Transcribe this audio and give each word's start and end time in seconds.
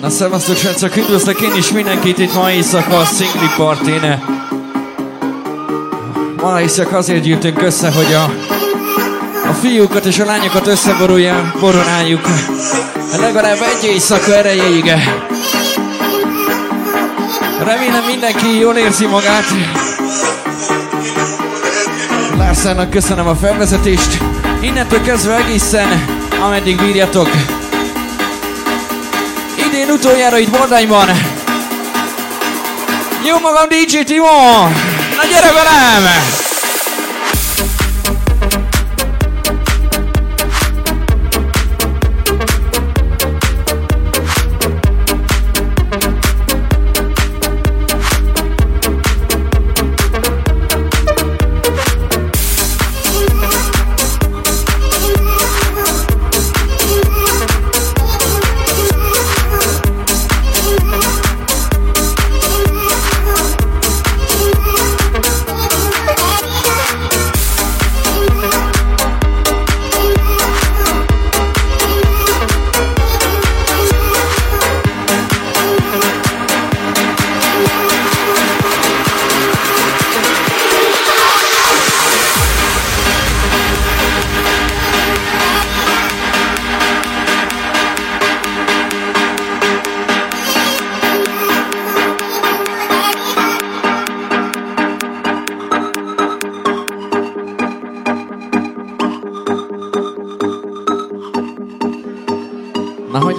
Na 0.00 0.10
szevasztok, 0.10 0.56
srácok, 0.56 0.96
üdvözlök 0.96 1.40
én 1.40 1.54
is 1.56 1.72
mindenkit 1.72 2.18
itt 2.18 2.34
ma 2.34 2.50
éjszaka 2.50 2.96
a 2.98 3.04
Szingli 3.04 3.48
Partin. 3.56 4.22
Ma 6.40 6.60
éjszaka 6.60 6.96
azért 6.96 7.22
gyűjtünk 7.22 7.62
össze, 7.62 7.90
hogy 7.90 8.12
a, 8.12 8.22
a 9.48 9.52
fiúkat 9.52 10.04
és 10.04 10.18
a 10.18 10.24
lányokat 10.24 10.66
összeborulja, 10.66 11.52
boronáljuk. 11.60 12.28
Legalább 13.20 13.58
egy 13.60 13.88
éjszaka 13.88 14.34
erejéig. 14.34 14.92
Remélem 17.64 18.04
mindenki 18.06 18.58
jól 18.58 18.76
érzi 18.76 19.06
magát. 19.06 19.44
Lárszának 22.42 22.90
köszönöm 22.90 23.26
a 23.26 23.34
felvezetést. 23.34 24.18
Innentől 24.60 25.02
kezdve 25.02 25.36
egészen, 25.36 26.04
ameddig 26.44 26.76
bírjatok. 26.76 27.28
Idén 29.66 29.90
utoljára 29.90 30.38
itt 30.38 30.50
Bordányban. 30.50 31.08
Jó 33.26 33.38
magam 33.38 33.68
DJ 33.68 33.98
Timo! 34.04 34.62
Na 35.16 35.24
gyere 35.30 35.52
velem! 35.52 36.41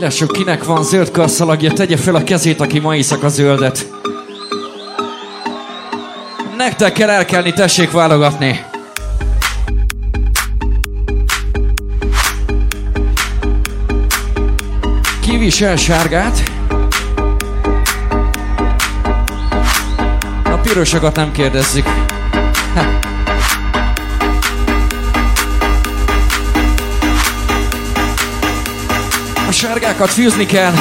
Lássuk, 0.03 0.31
kinek 0.31 0.63
van 0.63 0.83
zöld 0.83 1.11
karszalagja, 1.11 1.71
tegye 1.71 1.97
fel 1.97 2.15
a 2.15 2.23
kezét, 2.23 2.61
aki 2.61 2.79
ma 2.79 2.95
éjszaka 2.95 3.29
zöldet. 3.29 3.87
Nektek 6.57 6.93
kell 6.93 7.09
elkelni, 7.09 7.53
tessék 7.53 7.91
válogatni. 7.91 8.65
Ki 15.21 15.37
visel 15.37 15.75
sárgát? 15.75 16.51
A 20.43 20.57
pirosokat 20.63 21.15
nem 21.15 21.31
kérdezzük. 21.31 21.85
Ha. 22.75 23.12
Sárgákat 29.63 30.09
fűzni 30.09 30.45
kell. 30.45 30.73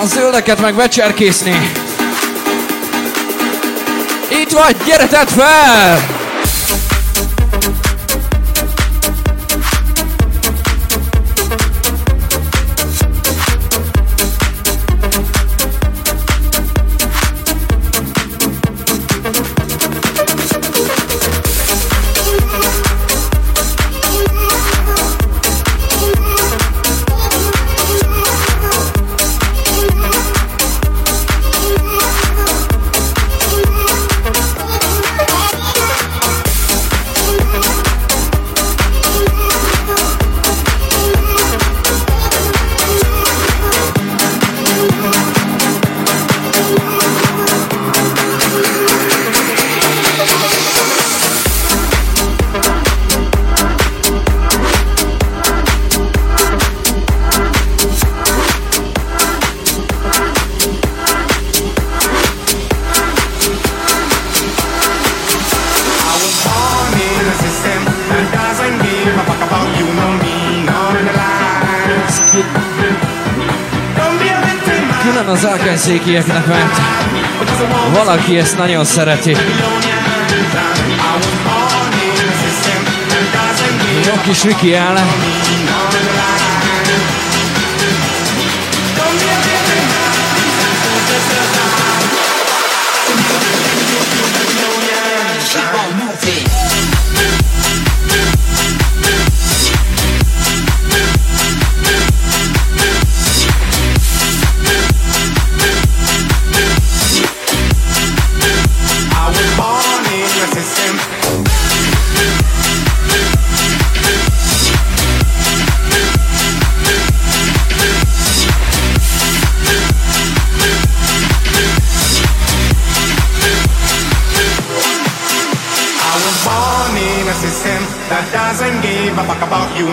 A 0.00 0.06
zöldeket 0.06 0.60
meg 0.60 0.74
becserkészni. 0.74 1.72
Itt 4.28 4.50
vagy, 4.50 4.76
gyere 4.86 5.06
fel! 5.06 6.19
az 75.30 75.46
árkányszékieknek, 75.46 76.46
mert 76.46 76.76
valaki 77.92 78.38
ezt 78.38 78.58
nagyon 78.58 78.84
szereti. 78.84 79.36
Jó 84.06 84.20
kis 84.22 84.42
Viki 84.42 84.74
ellen. 84.74 85.06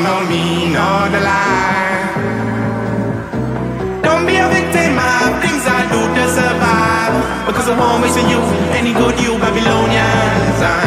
Fuck 0.07 0.23
about 0.23 0.29
you, 0.29 0.29
nor 0.29 0.29
me, 0.29 0.73
nor 0.73 1.09
the 1.09 1.19
lie. 1.19 2.13
Don't 4.01 4.25
be 4.25 4.37
a 4.37 4.47
victim 4.49 4.97
of 4.97 5.41
things 5.41 5.63
I 5.67 5.81
do 5.91 6.01
to 6.15 6.23
survive. 6.29 7.47
Because 7.47 7.69
I 7.69 7.77
won't 7.79 8.03
waste 8.03 8.17
you, 8.17 8.39
any 8.75 8.93
good 8.93 9.19
you 9.19 9.37
Babylonians. 9.37 10.86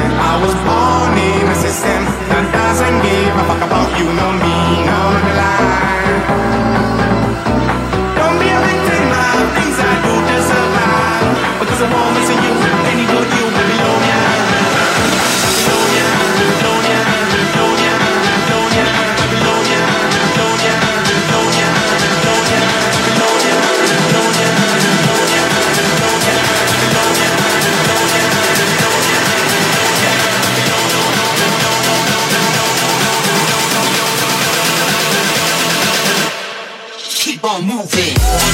feet. 37.91 38.50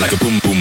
like 0.00 0.12
a 0.12 0.16
boom 0.16 0.40
boom. 0.42 0.57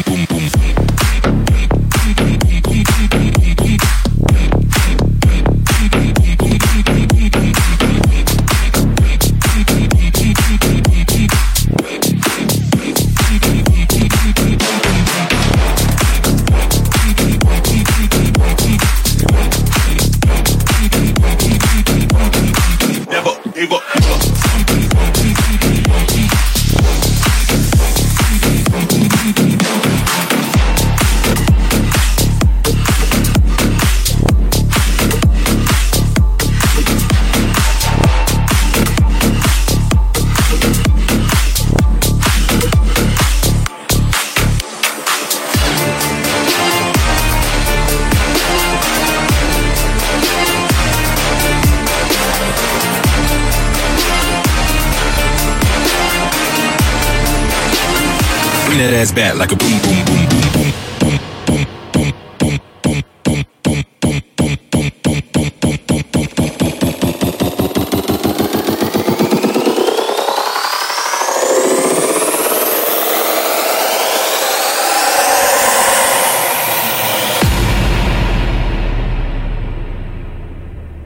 that 58.91 59.01
ass 59.01 59.11
back 59.11 59.35
like 59.35 59.51
a 59.51 59.55
boom, 59.55 59.79
boom, 59.81 60.05
boom, 60.05 60.29
boom, 60.29 60.51
boom. 60.51 60.77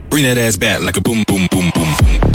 Bring 0.08 0.24
that 0.24 0.38
ass 0.38 0.56
back 0.56 0.82
like 0.82 0.96
a 0.96 1.00
boom, 1.00 1.24
boom, 1.26 1.48
boom, 1.50 1.70
boom, 1.74 1.94
boom. 1.98 2.31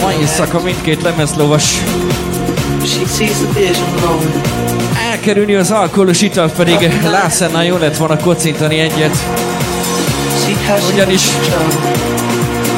Mai 0.00 0.16
éjszaka 0.20 0.60
mindkét 0.60 1.02
lemezlovas 1.02 1.74
elkerülni 5.10 5.54
az 5.54 5.70
alkoholos 5.70 6.20
italt 6.22 6.52
pedig 6.52 7.00
Lászennál 7.10 7.64
jó 7.64 7.76
lett 7.76 7.96
volna 7.96 8.16
kocintani 8.16 8.78
egyet. 8.78 9.16
Ugyanis-. 10.92 11.30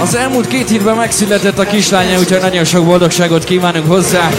Az 0.03 0.15
elmúlt 0.15 0.47
két 0.47 0.69
hétben 0.69 0.97
megszületett 0.97 1.59
a 1.59 1.65
kislánya, 1.65 2.19
úgyhogy 2.19 2.41
nagyon 2.41 2.65
sok 2.65 2.85
boldogságot 2.85 3.45
kívánunk 3.45 3.87
hozzá. 3.87 4.31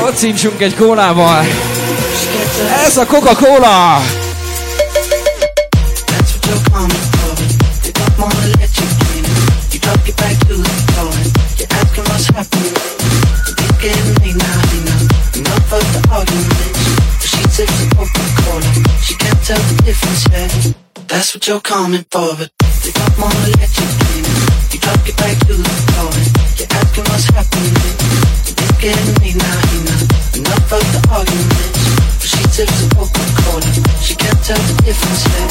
Kocintsunk 0.00 0.60
egy 0.60 0.74
kólával. 0.74 1.44
Ez 2.86 2.96
a 2.96 3.06
Coca-Cola! 3.06 4.25
That's 21.16 21.32
what 21.32 21.48
you're 21.48 21.62
coming 21.62 22.04
for, 22.10 22.36
but 22.36 22.52
they 22.84 22.92
don't 22.92 23.16
wanna 23.16 23.48
let 23.56 23.72
you 23.72 23.88
in. 24.12 24.24
You 24.68 24.78
drop 24.84 25.00
it 25.08 25.16
back 25.16 25.32
to 25.48 25.56
the 25.56 25.64
floor. 25.88 26.12
You're 26.60 26.68
asking 26.76 27.08
what's 27.08 27.24
happening. 27.32 27.72
It's 28.44 28.60
getting 28.76 29.16
late 29.24 29.40
now, 29.40 29.56
you 29.72 29.80
know. 29.88 29.96
Enough 30.36 30.76
of 30.76 30.84
the 30.92 31.00
arguments. 31.08 32.20
But 32.20 32.28
she 32.28 32.44
tips 32.52 32.84
a 32.84 32.92
difference 32.92 33.32
yet. 33.48 33.96
She 34.04 34.12
can't 34.12 34.40
tell 34.44 34.60
the 34.60 34.76
difference 34.84 35.24
yet. 35.24 35.48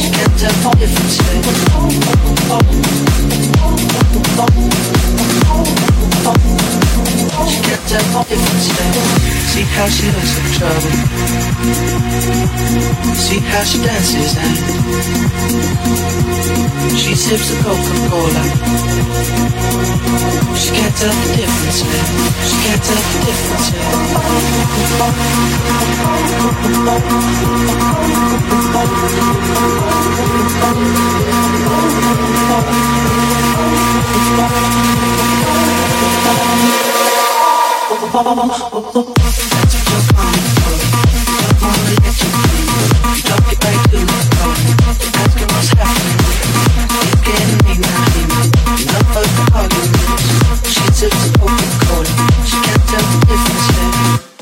She 0.00 0.08
can't 0.08 0.36
tell 0.40 0.56
the 0.56 0.80
difference 0.80 1.20
yet. 1.20 1.44
And 1.44 1.60
getting 1.60 2.08
late 3.28 3.44
now, 3.44 3.60
you 3.60 3.60
know. 3.60 4.00
Enough 7.90 8.16
of 8.16 9.29
the 9.60 9.66
how 9.76 9.88
She 9.88 10.06
looks 10.06 10.38
in 10.40 10.44
trouble. 10.56 10.90
See 13.14 13.40
how 13.40 13.62
she 13.64 13.78
dances 13.84 14.36
and 14.40 14.56
she 16.96 17.14
sips 17.14 17.50
a 17.52 17.56
Coca-Cola. 17.62 18.44
She 20.56 20.70
can't 20.72 20.96
tell 20.96 21.12
the 21.12 21.26
difference 21.36 21.80
yet. 21.84 22.20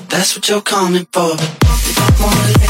That's 0.08 0.34
what 0.34 0.48
you're 0.48 0.60
coming 0.60 1.06
for. 1.12 1.36
Wanna 2.20 2.67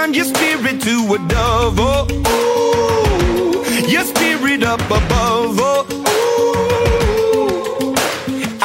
turned 0.00 0.16
your 0.16 0.24
spirit 0.24 0.80
to 0.80 1.12
a 1.12 1.18
dove. 1.28 1.76
Oh, 1.78 2.08
ooh, 2.32 3.60
your 3.86 4.04
spirit 4.04 4.62
up 4.62 4.80
above. 4.80 5.58
Oh, 5.60 5.84
ooh. 5.92 6.00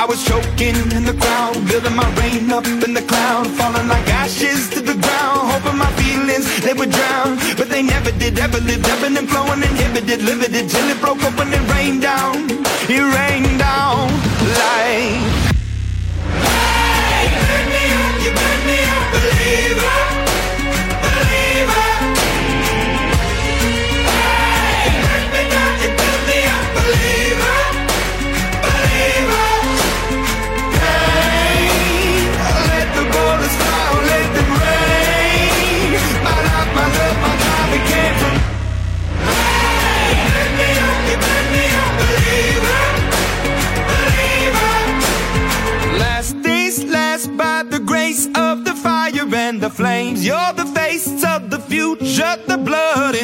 I 0.01 0.05
was 0.05 0.23
choking 0.23 0.77
in 0.95 1.03
the 1.03 1.13
crowd, 1.19 1.55
building 1.67 1.95
my 1.95 2.09
rain 2.21 2.49
up 2.51 2.65
in 2.65 2.93
the 2.93 3.01
cloud, 3.01 3.47
falling 3.57 3.89
like 3.89 4.07
ashes 4.21 4.69
to 4.69 4.79
the 4.79 4.95
ground, 5.05 5.51
hoping 5.51 5.77
my 5.77 5.91
feelings 5.99 6.45
they 6.61 6.73
would 6.73 6.91
drown, 6.91 7.37
but 7.57 7.67
they 7.67 7.83
never 7.83 8.11
did. 8.11 8.39
Ever 8.39 8.59
lived, 8.59 8.87
ebbing 8.87 9.17
and 9.17 9.29
flowing, 9.29 9.61
inhibited, 9.61 10.21
limited, 10.21 10.69
till 10.69 10.89
it 10.89 11.01
broke 11.01 11.21
open 11.23 11.51
when 11.51 11.74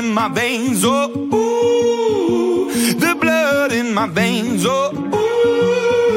in 0.02 0.14
my 0.14 0.28
veins. 0.28 0.84
Oh, 0.84 1.12
ooh, 1.34 2.72
the 3.04 3.16
blood 3.16 3.72
in 3.72 3.94
my 3.94 4.08
veins. 4.08 4.66
Oh, 4.66 4.92
ooh. 4.94 6.08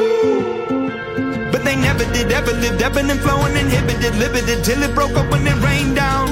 But 1.51 1.63
they 1.63 1.75
never 1.75 2.05
did, 2.13 2.31
ever 2.31 2.53
lived, 2.53 2.81
ebbing 2.81 3.11
and 3.11 3.19
flowing, 3.19 3.55
inhibited, 3.55 4.15
limited, 4.15 4.63
till 4.63 4.81
it 4.81 4.95
broke 4.95 5.15
up 5.15 5.29
when 5.31 5.45
it 5.45 5.57
rained 5.63 5.95
down. 5.95 6.29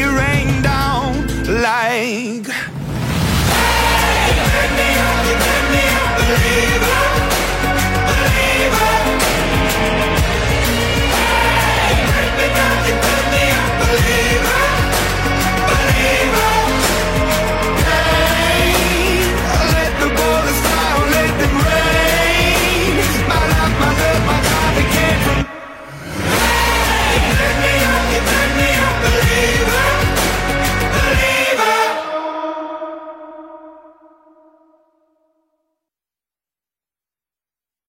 It 0.00 0.10
rained 0.22 0.62
down 0.64 1.26
like. 1.62 2.46
Hey, 3.56 4.30
let 4.56 4.70
me 4.78 4.88
up, 5.06 5.26
let 6.30 6.40
me 7.00 7.05